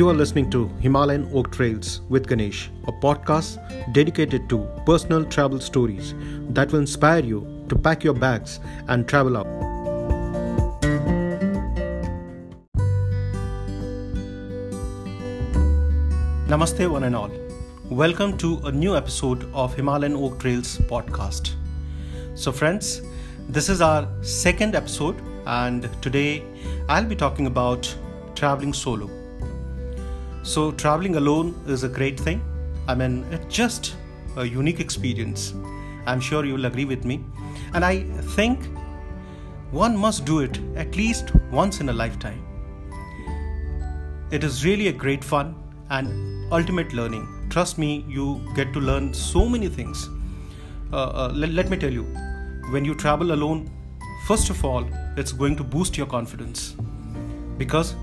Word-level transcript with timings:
You 0.00 0.08
are 0.08 0.14
listening 0.14 0.48
to 0.52 0.66
Himalayan 0.80 1.28
Oak 1.34 1.52
Trails 1.52 2.00
with 2.08 2.26
Ganesh, 2.26 2.70
a 2.88 2.90
podcast 2.90 3.58
dedicated 3.92 4.48
to 4.48 4.66
personal 4.86 5.26
travel 5.26 5.60
stories 5.60 6.14
that 6.54 6.72
will 6.72 6.78
inspire 6.78 7.22
you 7.22 7.66
to 7.68 7.76
pack 7.76 8.02
your 8.02 8.14
bags 8.14 8.60
and 8.88 9.06
travel 9.06 9.36
out. 9.36 9.46
Namaste, 16.48 16.90
one 16.90 17.04
and 17.04 17.14
all. 17.14 17.30
Welcome 17.90 18.38
to 18.38 18.56
a 18.64 18.72
new 18.72 18.96
episode 18.96 19.46
of 19.52 19.74
Himalayan 19.74 20.16
Oak 20.16 20.40
Trails 20.40 20.78
podcast. 20.78 21.56
So, 22.34 22.52
friends, 22.52 23.02
this 23.50 23.68
is 23.68 23.82
our 23.82 24.08
second 24.22 24.74
episode, 24.74 25.20
and 25.44 25.90
today 26.00 26.42
I'll 26.88 27.04
be 27.04 27.16
talking 27.16 27.46
about 27.46 27.94
traveling 28.34 28.72
solo. 28.72 29.19
So, 30.50 30.72
traveling 30.72 31.14
alone 31.14 31.54
is 31.68 31.84
a 31.84 31.88
great 31.88 32.18
thing. 32.18 32.42
I 32.88 32.96
mean, 32.96 33.24
it's 33.30 33.54
just 33.54 33.94
a 34.36 34.44
unique 34.44 34.80
experience. 34.80 35.54
I'm 36.06 36.20
sure 36.20 36.44
you'll 36.44 36.64
agree 36.64 36.84
with 36.84 37.04
me. 37.04 37.24
And 37.72 37.84
I 37.84 38.02
think 38.34 38.58
one 39.70 39.96
must 39.96 40.24
do 40.24 40.40
it 40.40 40.58
at 40.74 40.96
least 40.96 41.32
once 41.52 41.78
in 41.78 41.88
a 41.88 41.92
lifetime. 41.92 42.42
It 44.32 44.42
is 44.42 44.64
really 44.64 44.88
a 44.88 44.92
great 44.92 45.22
fun 45.22 45.54
and 45.88 46.52
ultimate 46.52 46.92
learning. 46.94 47.46
Trust 47.48 47.78
me, 47.78 48.04
you 48.08 48.44
get 48.56 48.72
to 48.72 48.80
learn 48.80 49.14
so 49.14 49.48
many 49.48 49.68
things. 49.68 50.10
Uh, 50.92 50.96
uh, 50.96 51.32
let, 51.32 51.50
let 51.50 51.70
me 51.70 51.76
tell 51.76 51.92
you, 51.92 52.02
when 52.72 52.84
you 52.84 52.96
travel 52.96 53.30
alone, 53.30 53.70
first 54.26 54.50
of 54.50 54.64
all, 54.64 54.84
it's 55.16 55.30
going 55.30 55.54
to 55.54 55.62
boost 55.62 55.96
your 55.96 56.08
confidence 56.08 56.74
because 57.56 57.94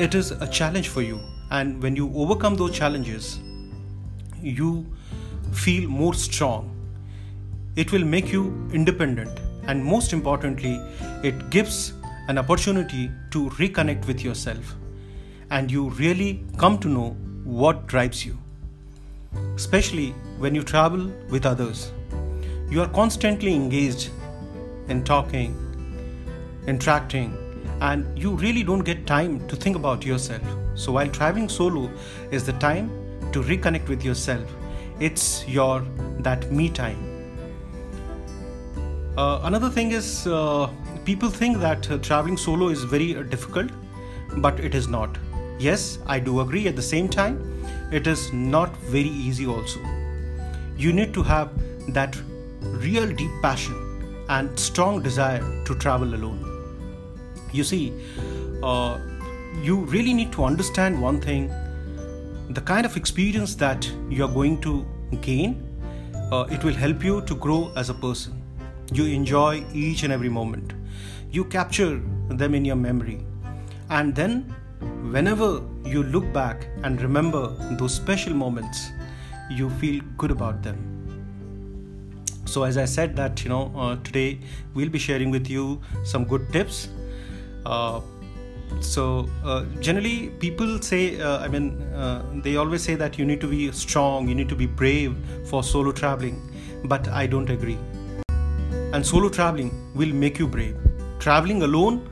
it 0.00 0.14
is 0.14 0.30
a 0.30 0.46
challenge 0.46 0.88
for 0.88 1.02
you. 1.02 1.20
And 1.50 1.82
when 1.82 1.96
you 1.96 2.12
overcome 2.14 2.56
those 2.56 2.76
challenges 2.76 3.40
you 4.42 4.86
feel 5.52 5.88
more 5.88 6.14
strong. 6.14 6.74
It 7.76 7.92
will 7.92 8.04
make 8.04 8.32
you 8.32 8.68
independent. 8.72 9.40
And 9.66 9.84
most 9.84 10.12
importantly 10.12 10.80
it 11.22 11.50
gives 11.50 11.92
an 12.28 12.38
opportunity 12.38 13.10
to 13.30 13.50
reconnect 13.50 14.06
with 14.06 14.22
yourself. 14.22 14.74
And 15.50 15.70
you 15.70 15.90
really 15.90 16.44
come 16.58 16.78
to 16.78 16.88
know 16.88 17.10
what 17.44 17.86
drives 17.86 18.24
you. 18.24 18.38
Especially 19.54 20.10
when 20.38 20.54
you 20.54 20.62
travel 20.62 21.10
with 21.30 21.46
others. 21.46 21.90
You 22.70 22.82
are 22.82 22.88
constantly 22.88 23.54
engaged 23.54 24.10
in 24.88 25.04
talking 25.04 25.64
interacting 26.66 27.32
and 27.80 28.18
you 28.18 28.34
really 28.36 28.62
don't 28.62 28.84
get 28.84 29.06
time 29.06 29.46
to 29.48 29.56
think 29.56 29.76
about 29.76 30.04
yourself. 30.04 30.42
So 30.74 30.92
while 30.92 31.08
traveling 31.08 31.48
solo 31.48 31.90
is 32.30 32.44
the 32.44 32.52
time 32.54 32.90
to 33.32 33.42
reconnect 33.42 33.88
with 33.88 34.04
yourself. 34.04 34.50
It's 35.00 35.46
your 35.46 35.84
that 36.20 36.50
me 36.50 36.68
time. 36.70 37.04
Uh, 39.16 39.40
another 39.44 39.68
thing 39.68 39.92
is 39.92 40.26
uh, 40.26 40.70
people 41.04 41.28
think 41.28 41.58
that 41.58 41.90
uh, 41.90 41.98
traveling 41.98 42.36
solo 42.36 42.68
is 42.68 42.84
very 42.84 43.16
uh, 43.16 43.22
difficult, 43.22 43.70
but 44.38 44.60
it 44.60 44.74
is 44.74 44.88
not. 44.88 45.16
Yes, 45.58 45.98
I 46.06 46.20
do 46.20 46.40
agree. 46.40 46.68
At 46.68 46.76
the 46.76 46.82
same 46.82 47.08
time, 47.08 47.64
it 47.92 48.06
is 48.06 48.32
not 48.32 48.76
very 48.76 49.08
easy 49.08 49.46
also. 49.46 49.80
You 50.76 50.92
need 50.92 51.12
to 51.14 51.22
have 51.22 51.50
that 51.94 52.16
real 52.60 53.10
deep 53.12 53.30
passion 53.42 54.24
and 54.28 54.58
strong 54.58 55.02
desire 55.02 55.42
to 55.64 55.74
travel 55.74 56.14
alone 56.14 56.57
you 57.52 57.64
see, 57.64 57.92
uh, 58.62 58.98
you 59.62 59.76
really 59.76 60.14
need 60.14 60.32
to 60.32 60.44
understand 60.44 61.00
one 61.00 61.20
thing. 61.20 61.48
The 62.50 62.60
kind 62.60 62.86
of 62.86 62.96
experience 62.96 63.54
that 63.56 63.90
you 64.08 64.24
are 64.24 64.32
going 64.32 64.60
to 64.62 64.86
gain, 65.20 65.62
uh, 66.32 66.46
it 66.50 66.64
will 66.64 66.74
help 66.74 67.04
you 67.04 67.22
to 67.22 67.34
grow 67.34 67.72
as 67.76 67.90
a 67.90 67.94
person. 67.94 68.42
You 68.92 69.04
enjoy 69.06 69.64
each 69.74 70.02
and 70.02 70.12
every 70.12 70.28
moment, 70.28 70.72
you 71.30 71.44
capture 71.44 72.00
them 72.28 72.54
in 72.54 72.64
your 72.64 72.76
memory, 72.76 73.20
and 73.90 74.14
then 74.14 74.54
whenever 75.12 75.62
you 75.84 76.02
look 76.02 76.32
back 76.32 76.68
and 76.82 77.00
remember 77.02 77.48
those 77.78 77.94
special 77.94 78.34
moments, 78.34 78.90
you 79.50 79.68
feel 79.70 80.02
good 80.16 80.30
about 80.30 80.62
them. 80.62 80.98
So 82.52 82.62
as 82.64 82.78
i 82.78 82.86
said 82.86 83.14
that 83.16 83.42
you 83.44 83.50
know 83.50 83.70
uh, 83.76 83.96
today 83.96 84.38
we'll 84.74 84.88
be 84.88 84.98
sharing 84.98 85.30
with 85.30 85.50
you 85.50 85.80
some 86.02 86.24
good 86.24 86.50
tips 86.50 86.88
so 88.80 89.28
uh, 89.44 89.64
generally 89.86 90.30
people 90.44 90.78
say 90.88 91.20
uh, 91.20 91.38
i 91.44 91.48
mean 91.48 91.66
uh, 92.02 92.22
they 92.44 92.56
always 92.56 92.82
say 92.82 92.94
that 92.94 93.18
you 93.18 93.24
need 93.30 93.40
to 93.40 93.48
be 93.54 93.60
strong 93.72 94.28
you 94.28 94.34
need 94.40 94.48
to 94.48 94.58
be 94.64 94.66
brave 94.82 95.16
for 95.50 95.62
solo 95.62 95.92
traveling 95.92 96.36
but 96.84 97.08
i 97.08 97.26
don't 97.26 97.50
agree. 97.50 97.78
And 98.92 99.04
solo 99.04 99.28
traveling 99.28 99.70
will 99.94 100.12
make 100.14 100.38
you 100.38 100.46
brave. 100.46 100.76
Traveling 101.18 101.62
alone 101.62 102.08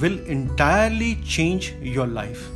will 0.00 0.18
entirely 0.26 1.16
change 1.16 1.74
your 1.82 2.06
life. 2.06 2.50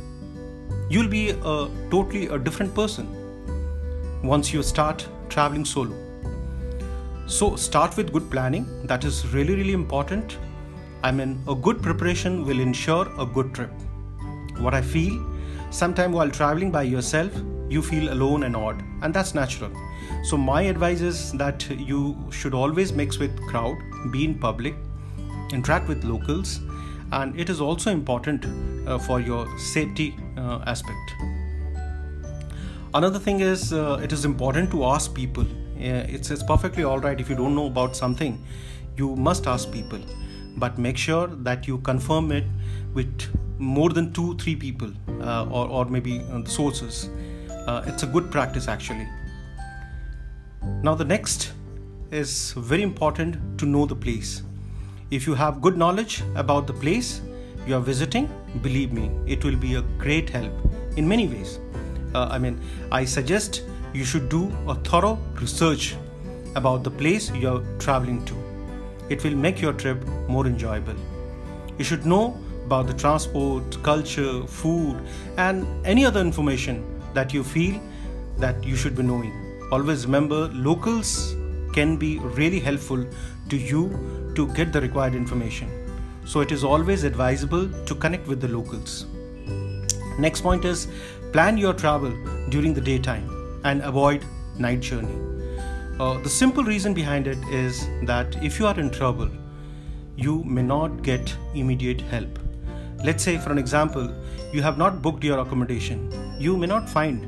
You'll 0.89 1.09
be 1.09 1.31
a 1.31 1.69
totally 1.91 2.27
a 2.27 2.37
different 2.39 2.73
person 2.73 3.09
once 4.23 4.53
you 4.53 4.63
start 4.63 5.05
traveling 5.27 5.65
solo. 5.65 5.95
So 7.27 7.55
start 7.57 7.97
with 7.97 8.13
good 8.13 8.31
planning. 8.31 8.65
That 8.87 9.03
is 9.03 9.27
really 9.33 9.55
really 9.55 9.73
important 9.73 10.37
I 11.01 11.11
mean, 11.11 11.41
a 11.47 11.55
good 11.55 11.81
preparation 11.81 12.45
will 12.45 12.59
ensure 12.59 13.07
a 13.17 13.25
good 13.25 13.53
trip. 13.53 13.71
What 14.57 14.73
I 14.73 14.81
feel, 14.81 15.25
sometime 15.71 16.11
while 16.11 16.29
traveling 16.29 16.71
by 16.71 16.83
yourself, 16.83 17.31
you 17.69 17.81
feel 17.81 18.11
alone 18.11 18.43
and 18.43 18.55
odd, 18.55 18.83
and 19.01 19.13
that's 19.13 19.33
natural. 19.33 19.71
So 20.23 20.35
my 20.35 20.63
advice 20.63 20.99
is 20.99 21.31
that 21.33 21.65
you 21.69 22.17
should 22.31 22.53
always 22.53 22.91
mix 22.91 23.17
with 23.17 23.39
crowd, 23.47 23.77
be 24.11 24.25
in 24.25 24.37
public, 24.37 24.75
interact 25.53 25.87
with 25.87 26.03
locals, 26.03 26.59
and 27.13 27.39
it 27.39 27.49
is 27.49 27.61
also 27.61 27.91
important 27.91 28.45
uh, 28.85 28.99
for 28.99 29.21
your 29.21 29.47
safety 29.57 30.17
uh, 30.37 30.63
aspect. 30.67 31.13
Another 32.93 33.19
thing 33.19 33.39
is 33.39 33.71
uh, 33.71 34.01
it 34.03 34.11
is 34.11 34.25
important 34.25 34.69
to 34.71 34.83
ask 34.83 35.13
people. 35.13 35.45
it's, 35.77 36.29
it's 36.29 36.43
perfectly 36.43 36.83
all 36.83 36.99
right 36.99 37.21
if 37.21 37.29
you 37.29 37.35
don't 37.35 37.55
know 37.55 37.67
about 37.67 37.95
something, 37.95 38.43
you 38.97 39.15
must 39.15 39.47
ask 39.47 39.71
people 39.71 39.99
but 40.57 40.77
make 40.77 40.97
sure 40.97 41.27
that 41.27 41.67
you 41.67 41.77
confirm 41.79 42.31
it 42.31 42.45
with 42.93 43.27
more 43.59 43.89
than 43.89 44.11
two 44.13 44.35
three 44.37 44.55
people 44.55 44.91
uh, 45.21 45.45
or, 45.45 45.67
or 45.67 45.85
maybe 45.85 46.21
uh, 46.31 46.43
sources. 46.45 47.09
Uh, 47.67 47.83
it's 47.85 48.03
a 48.03 48.07
good 48.07 48.31
practice 48.31 48.67
actually. 48.67 49.07
Now 50.83 50.95
the 50.95 51.05
next 51.05 51.51
is 52.11 52.53
very 52.53 52.81
important 52.81 53.59
to 53.59 53.65
know 53.65 53.85
the 53.85 53.95
place. 53.95 54.43
If 55.11 55.27
you 55.27 55.33
have 55.33 55.61
good 55.61 55.77
knowledge 55.77 56.23
about 56.35 56.67
the 56.67 56.73
place 56.73 57.21
you 57.67 57.75
are 57.75 57.81
visiting 57.81 58.29
believe 58.63 58.93
me 58.93 59.11
it 59.27 59.43
will 59.43 59.55
be 59.55 59.75
a 59.75 59.81
great 59.97 60.29
help 60.29 60.53
in 60.97 61.07
many 61.07 61.27
ways. 61.27 61.59
Uh, 62.15 62.27
i 62.31 62.39
mean 62.39 62.59
i 62.91 63.05
suggest 63.05 63.61
you 63.93 64.03
should 64.03 64.29
do 64.29 64.51
a 64.67 64.75
thorough 64.87 65.17
research 65.41 65.95
about 66.55 66.83
the 66.83 66.89
place 67.01 67.31
you 67.31 67.47
are 67.49 67.61
traveling 67.77 68.23
to 68.25 68.38
it 69.09 69.23
will 69.23 69.35
make 69.35 69.61
your 69.61 69.73
trip 69.73 70.05
more 70.27 70.45
enjoyable. 70.45 70.95
You 71.77 71.83
should 71.83 72.05
know 72.05 72.37
about 72.65 72.87
the 72.87 72.93
transport, 72.93 73.81
culture, 73.83 74.43
food, 74.45 75.01
and 75.37 75.65
any 75.85 76.05
other 76.05 76.21
information 76.21 76.83
that 77.13 77.33
you 77.33 77.43
feel 77.43 77.81
that 78.37 78.63
you 78.63 78.75
should 78.75 78.95
be 78.95 79.03
knowing. 79.03 79.33
Always 79.71 80.05
remember, 80.05 80.47
locals 80.49 81.35
can 81.73 81.97
be 81.97 82.19
really 82.19 82.59
helpful 82.59 83.05
to 83.49 83.57
you 83.57 84.31
to 84.35 84.47
get 84.53 84.71
the 84.71 84.81
required 84.81 85.15
information. 85.15 85.69
So 86.25 86.41
it 86.41 86.51
is 86.51 86.63
always 86.63 87.03
advisable 87.03 87.67
to 87.85 87.95
connect 87.95 88.27
with 88.27 88.41
the 88.41 88.47
locals. 88.47 89.05
Next 90.19 90.41
point 90.41 90.65
is 90.65 90.87
plan 91.31 91.57
your 91.57 91.73
travel 91.73 92.11
during 92.49 92.73
the 92.73 92.81
daytime 92.81 93.61
and 93.63 93.81
avoid 93.81 94.23
night 94.57 94.81
journey. 94.81 95.38
Uh, 95.99 96.17
the 96.19 96.29
simple 96.29 96.63
reason 96.63 96.93
behind 96.93 97.27
it 97.27 97.37
is 97.51 97.89
that 98.03 98.41
if 98.41 98.57
you 98.57 98.65
are 98.65 98.79
in 98.79 98.89
trouble, 98.89 99.29
you 100.15 100.43
may 100.45 100.61
not 100.61 101.03
get 101.03 101.35
immediate 101.53 101.99
help. 101.99 102.39
Let's 103.03 103.21
say, 103.21 103.37
for 103.37 103.51
an 103.51 103.57
example, 103.57 104.09
you 104.53 104.61
have 104.61 104.77
not 104.77 105.01
booked 105.01 105.25
your 105.25 105.39
accommodation. 105.39 106.09
You 106.39 106.55
may 106.55 106.67
not 106.67 106.89
find 106.89 107.27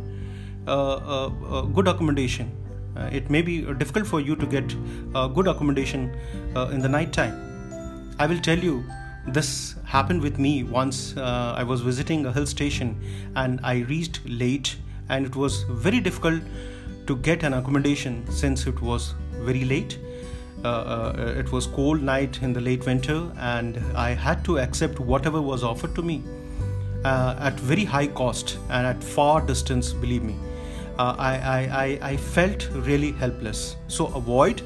uh, 0.68 0.96
uh, 0.96 1.62
good 1.64 1.90
accommodation. 1.90 2.50
Uh, 2.96 3.10
it 3.12 3.30
may 3.30 3.42
be 3.42 3.62
difficult 3.74 4.08
for 4.08 4.22
you 4.22 4.38
to 4.38 4.46
get 4.46 4.70
good 5.34 5.48
accommodation 5.50 6.16
uh, 6.56 6.70
in 6.70 6.80
the 6.80 6.90
night 6.90 7.12
time. 7.12 8.16
I 8.20 8.26
will 8.26 8.40
tell 8.40 8.58
you, 8.58 8.86
this 9.28 9.76
happened 9.84 10.22
with 10.22 10.40
me 10.40 10.64
once. 10.64 11.18
Uh, 11.18 11.56
I 11.58 11.64
was 11.64 11.82
visiting 11.82 12.26
a 12.26 12.32
hill 12.32 12.46
station 12.46 13.02
and 13.36 13.60
I 13.64 13.80
reached 13.80 14.22
late, 14.26 14.78
and 15.10 15.26
it 15.26 15.36
was 15.36 15.64
very 15.64 16.00
difficult 16.00 16.42
to 17.12 17.18
get 17.18 17.44
an 17.44 17.54
accommodation 17.54 18.26
since 18.32 18.68
it 18.68 18.82
was 18.82 19.14
very 19.50 19.66
late. 19.66 19.98
Uh, 20.64 20.68
uh, 20.68 21.34
it 21.38 21.52
was 21.52 21.68
cold 21.68 22.02
night 22.02 22.40
in 22.42 22.54
the 22.54 22.62
late 22.62 22.86
winter, 22.86 23.20
and 23.38 23.82
I 23.96 24.12
had 24.12 24.46
to 24.46 24.60
accept 24.60 25.00
whatever 25.00 25.42
was 25.42 25.64
offered 25.74 25.96
to 25.96 26.02
me. 26.14 26.24
uh, 27.04 27.36
at 27.40 27.60
very 27.60 27.84
high 27.84 28.08
cost 28.08 28.58
and 28.70 28.86
at 28.88 29.04
far 29.04 29.42
distance, 29.42 29.92
believe 29.94 30.24
me. 30.24 30.36
Uh, 31.00 31.16
I, 31.18 31.32
I, 31.32 32.12
I, 32.12 32.18
felt 32.18 32.70
really 32.90 33.12
helpless. 33.14 33.76
So 33.88 34.08
avoid 34.08 34.62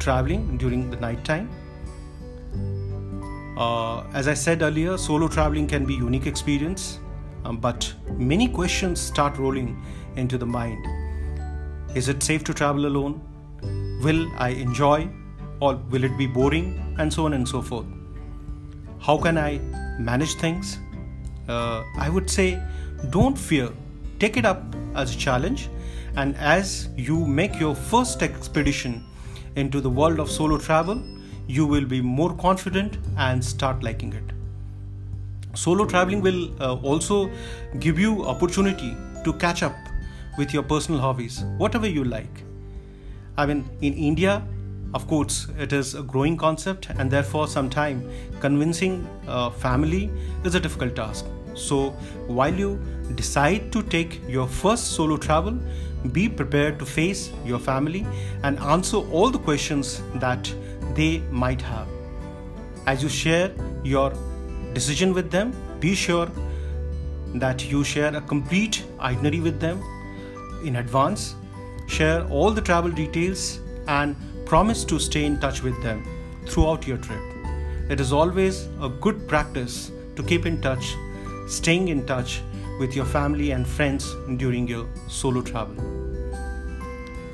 traveling 0.00 0.58
during 0.58 0.90
the 0.90 0.96
night 0.96 1.24
time. 1.24 1.48
Uh, 3.56 4.02
as 4.14 4.26
I 4.26 4.34
said 4.34 4.62
earlier, 4.62 4.98
solo 4.98 5.28
traveling 5.28 5.66
can 5.66 5.84
be 5.84 5.94
unique 5.94 6.26
experience, 6.26 6.98
um, 7.44 7.58
but 7.58 7.92
many 8.18 8.48
questions 8.48 9.00
start 9.00 9.38
rolling 9.38 9.80
into 10.16 10.38
the 10.38 10.46
mind. 10.46 11.05
Is 11.98 12.10
it 12.10 12.22
safe 12.22 12.44
to 12.44 12.52
travel 12.52 12.84
alone? 12.84 13.22
Will 14.02 14.30
I 14.36 14.50
enjoy 14.50 15.08
or 15.60 15.76
will 15.76 16.04
it 16.04 16.18
be 16.18 16.26
boring? 16.26 16.94
And 16.98 17.10
so 17.10 17.24
on 17.24 17.32
and 17.32 17.48
so 17.48 17.62
forth. 17.62 17.86
How 18.98 19.16
can 19.16 19.38
I 19.38 19.60
manage 19.98 20.34
things? 20.34 20.78
Uh, 21.48 21.84
I 21.96 22.10
would 22.10 22.28
say 22.28 22.62
don't 23.08 23.38
fear, 23.38 23.70
take 24.18 24.36
it 24.36 24.44
up 24.44 24.62
as 24.94 25.14
a 25.14 25.18
challenge. 25.18 25.70
And 26.16 26.36
as 26.36 26.90
you 26.96 27.24
make 27.24 27.58
your 27.58 27.74
first 27.74 28.22
expedition 28.22 29.02
into 29.54 29.80
the 29.80 29.88
world 29.88 30.20
of 30.20 30.30
solo 30.30 30.58
travel, 30.58 31.02
you 31.46 31.64
will 31.64 31.86
be 31.86 32.02
more 32.02 32.34
confident 32.34 32.98
and 33.16 33.42
start 33.42 33.82
liking 33.82 34.12
it. 34.12 34.32
Solo 35.54 35.86
traveling 35.86 36.20
will 36.20 36.62
uh, 36.62 36.74
also 36.74 37.30
give 37.80 37.98
you 37.98 38.26
opportunity 38.26 38.94
to 39.24 39.32
catch 39.32 39.62
up 39.62 39.85
with 40.36 40.52
your 40.52 40.62
personal 40.62 41.00
hobbies, 41.00 41.44
whatever 41.58 41.86
you 41.86 42.04
like. 42.04 42.42
I 43.36 43.46
mean, 43.46 43.68
in 43.80 43.94
India, 43.94 44.42
of 44.94 45.06
course, 45.06 45.48
it 45.58 45.72
is 45.72 45.94
a 45.94 46.02
growing 46.02 46.36
concept, 46.36 46.88
and 46.98 47.10
therefore, 47.10 47.48
sometimes 47.48 48.04
convincing 48.40 49.06
a 49.26 49.50
family 49.50 50.10
is 50.44 50.54
a 50.54 50.60
difficult 50.60 50.96
task. 50.96 51.26
So, 51.54 51.90
while 52.28 52.54
you 52.54 52.78
decide 53.14 53.72
to 53.72 53.82
take 53.82 54.20
your 54.28 54.46
first 54.46 54.92
solo 54.92 55.16
travel, 55.16 55.58
be 56.12 56.28
prepared 56.28 56.78
to 56.78 56.86
face 56.86 57.30
your 57.44 57.58
family 57.58 58.06
and 58.42 58.58
answer 58.58 58.98
all 58.98 59.30
the 59.30 59.38
questions 59.38 60.02
that 60.16 60.52
they 60.94 61.18
might 61.30 61.60
have. 61.60 61.88
As 62.86 63.02
you 63.02 63.08
share 63.08 63.50
your 63.82 64.12
decision 64.72 65.12
with 65.12 65.30
them, 65.30 65.52
be 65.80 65.94
sure 65.94 66.30
that 67.34 67.70
you 67.70 67.82
share 67.82 68.14
a 68.14 68.20
complete 68.20 68.84
itinerary 69.00 69.40
with 69.40 69.60
them 69.60 69.82
in 70.66 70.76
advance, 70.76 71.34
share 71.86 72.26
all 72.28 72.50
the 72.50 72.60
travel 72.60 72.90
details, 72.90 73.60
and 73.88 74.16
promise 74.44 74.84
to 74.84 74.98
stay 74.98 75.24
in 75.24 75.38
touch 75.40 75.62
with 75.62 75.80
them 75.82 76.04
throughout 76.46 76.86
your 76.86 76.98
trip. 76.98 77.20
It 77.88 78.00
is 78.00 78.12
always 78.12 78.68
a 78.80 78.88
good 78.88 79.28
practice 79.28 79.90
to 80.16 80.22
keep 80.22 80.46
in 80.46 80.60
touch, 80.60 80.94
staying 81.46 81.88
in 81.88 82.04
touch 82.06 82.42
with 82.78 82.94
your 82.94 83.04
family 83.04 83.52
and 83.52 83.66
friends 83.66 84.14
during 84.36 84.66
your 84.68 84.88
solo 85.08 85.40
travel. 85.40 85.74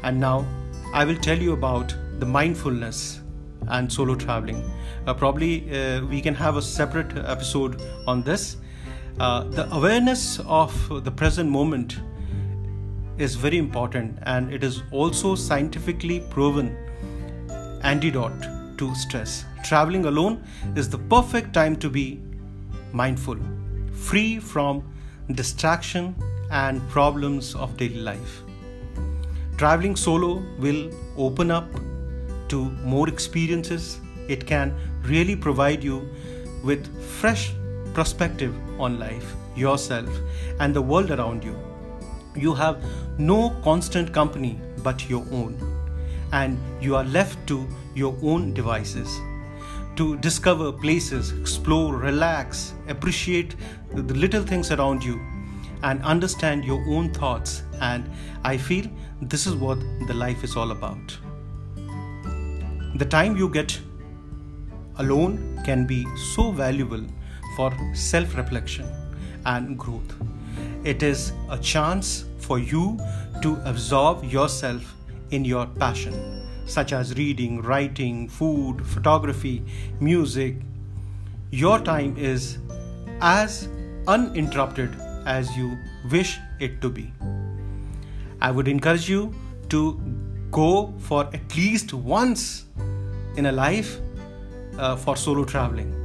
And 0.02 0.20
now 0.20 0.46
I 0.93 1.05
will 1.05 1.17
tell 1.17 1.38
you 1.38 1.52
about 1.52 1.94
the 2.19 2.26
mindfulness 2.26 3.20
and 3.69 3.93
solo 3.93 4.14
traveling. 4.14 4.62
Uh, 5.06 5.14
probably 5.14 5.70
uh, 5.73 6.05
we 6.06 6.20
can 6.20 6.34
have 6.34 6.56
a 6.56 6.62
separate 6.62 7.17
episode 7.17 7.81
on 8.06 8.23
this. 8.23 8.56
Uh, 9.19 9.44
the 9.44 9.73
awareness 9.75 10.40
of 10.40 11.05
the 11.05 11.11
present 11.11 11.49
moment 11.49 11.99
is 13.19 13.35
very 13.35 13.59
important 13.59 14.19
and 14.23 14.53
it 14.53 14.64
is 14.64 14.82
also 14.91 15.35
scientifically 15.35 16.20
proven 16.31 16.76
antidote 17.82 18.43
to 18.79 18.94
stress. 18.94 19.44
Traveling 19.64 20.06
alone 20.06 20.43
is 20.76 20.88
the 20.88 20.99
perfect 20.99 21.53
time 21.53 21.76
to 21.76 21.88
be 21.88 22.20
mindful, 22.93 23.38
free 23.93 24.38
from 24.38 24.82
distraction 25.32 26.14
and 26.50 26.87
problems 26.88 27.55
of 27.55 27.76
daily 27.76 28.00
life. 28.00 28.43
Traveling 29.56 29.97
solo 29.97 30.43
will 30.58 30.91
open 31.17 31.50
up 31.50 31.73
to 32.49 32.65
more 32.85 33.08
experiences. 33.08 34.00
It 34.29 34.47
can 34.47 34.75
really 35.03 35.37
provide 35.37 35.85
you 35.85 36.08
with 36.65 36.87
fresh 37.20 37.53
perspective 37.94 38.55
on 38.81 38.99
life, 38.99 39.35
yourself, 39.56 40.08
and 40.61 40.75
the 40.75 40.82
world 40.82 41.11
around 41.11 41.44
you. 41.44 41.72
You 42.34 42.55
have 42.55 42.82
no 43.19 43.50
constant 43.62 44.12
company 44.12 44.58
but 44.82 45.08
your 45.08 45.25
own 45.32 45.56
and 46.32 46.58
you 46.81 46.96
are 46.96 47.05
left 47.05 47.46
to 47.49 47.67
your 47.94 48.17
own 48.23 48.55
devices 48.55 49.20
to 49.96 50.17
discover 50.19 50.73
places, 50.73 51.32
explore, 51.32 51.96
relax, 51.96 52.73
appreciate 52.88 53.56
the 53.93 54.14
little 54.14 54.43
things 54.43 54.70
around 54.70 55.05
you, 55.05 55.20
and 55.82 56.02
understand 56.02 56.64
your 56.64 56.82
own 56.88 57.12
thoughts. 57.12 57.62
And 57.81 58.11
I 58.44 58.56
feel 58.56 58.87
this 59.20 59.46
is 59.46 59.55
what 59.55 59.79
the 60.06 60.14
life 60.14 60.44
is 60.44 60.56
all 60.56 60.70
about. 60.70 61.19
The 62.94 63.05
time 63.05 63.37
you 63.37 63.49
get 63.49 63.79
alone 64.96 65.61
can 65.64 65.87
be 65.87 66.06
so 66.34 66.52
valuable 66.52 67.05
for 67.56 67.73
self 67.94 68.37
reflection 68.37 68.87
and 69.44 69.79
growth. 69.79 70.14
It 70.84 71.05
is 71.05 71.32
a 71.49 71.58
chance 71.58 72.25
for 72.38 72.58
you 72.58 72.99
to 73.40 73.56
absorb 73.64 74.25
yourself 74.25 74.94
in 75.31 75.44
your 75.44 75.67
passion, 75.67 76.44
such 76.67 76.93
as 76.93 77.14
reading, 77.14 77.62
writing, 77.62 78.29
food, 78.29 78.84
photography, 78.84 79.62
music. 80.00 80.56
Your 81.52 81.79
time 81.79 82.17
is 82.17 82.58
as 83.20 83.69
uninterrupted 84.08 84.96
as 85.25 85.56
you 85.56 85.79
wish 86.11 86.40
it 86.58 86.81
to 86.81 86.90
be. 86.90 87.12
I 88.40 88.50
would 88.50 88.67
encourage 88.67 89.08
you 89.08 89.32
to 89.69 90.00
go 90.50 90.93
for 90.99 91.31
at 91.32 91.56
least 91.56 91.94
once 91.94 92.64
in 93.37 93.46
a 93.46 93.52
life 93.52 94.00
uh, 94.79 94.96
for 94.96 95.17
solo 95.17 95.44
traveling. 95.44 96.02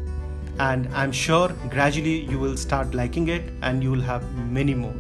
And 0.60 0.88
I'm 0.94 1.12
sure 1.12 1.50
gradually 1.70 2.22
you 2.22 2.40
will 2.40 2.58
start 2.58 2.94
liking 2.94 3.28
it 3.28 3.44
and 3.62 3.84
you 3.84 3.92
will 3.92 4.02
have 4.02 4.24
many 4.52 4.74
more. 4.74 4.96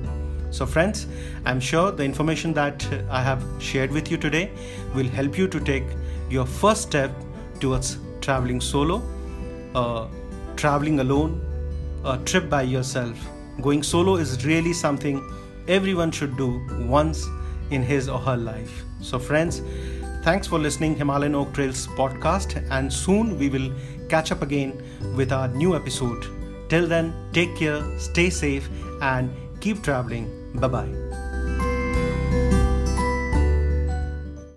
So, 0.51 0.65
friends, 0.65 1.07
I'm 1.45 1.59
sure 1.59 1.91
the 1.91 2.03
information 2.03 2.53
that 2.53 2.87
I 3.09 3.21
have 3.21 3.43
shared 3.59 3.91
with 3.91 4.09
you 4.09 4.17
today 4.17 4.51
will 4.95 5.07
help 5.07 5.37
you 5.37 5.47
to 5.47 5.59
take 5.59 5.83
your 6.29 6.45
first 6.45 6.83
step 6.83 7.11
towards 7.59 7.97
traveling 8.21 8.61
solo, 8.61 9.01
uh, 9.75 10.07
traveling 10.55 10.99
alone, 10.99 11.41
a 12.05 12.17
trip 12.19 12.49
by 12.49 12.61
yourself. 12.61 13.17
Going 13.61 13.83
solo 13.83 14.15
is 14.15 14.45
really 14.45 14.73
something 14.73 15.21
everyone 15.67 16.11
should 16.11 16.37
do 16.37 16.65
once 16.87 17.27
in 17.71 17.83
his 17.83 18.07
or 18.07 18.19
her 18.19 18.37
life. 18.37 18.83
So, 19.01 19.19
friends, 19.19 19.61
thanks 20.27 20.45
for 20.45 20.59
listening 20.59 20.93
Himalayan 20.93 21.35
Oak 21.35 21.53
Trails 21.53 21.87
podcast, 21.99 22.61
and 22.69 22.91
soon 22.91 23.39
we 23.39 23.47
will 23.47 23.71
catch 24.09 24.29
up 24.33 24.41
again 24.41 24.73
with 25.15 25.31
our 25.31 25.47
new 25.47 25.73
episode. 25.73 26.25
Till 26.67 26.85
then, 26.85 27.13
take 27.31 27.55
care, 27.55 27.81
stay 27.97 28.29
safe, 28.29 28.67
and 29.01 29.31
keep 29.61 29.81
traveling. 29.81 30.27
Bye 30.55 30.67
bye. 30.67 31.26